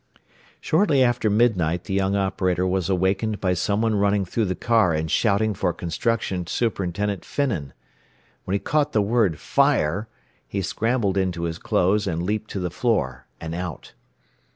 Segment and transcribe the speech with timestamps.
[0.59, 5.11] Shortly after midnight the young operator was awakened by someone running through the car and
[5.11, 7.71] shouting for Construction Superintendent Finnan.
[8.45, 10.07] When he caught the word "Fire!"
[10.47, 13.93] he scrambled into his clothes and leaped to the floor, and out.